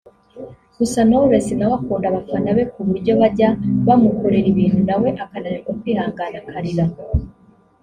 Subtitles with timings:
[0.77, 3.49] Gusa Knowless nawe akunda abafana be kuburyo bajya
[3.87, 6.85] bamukorera ibintu nawe akananirwa kwihangana akarira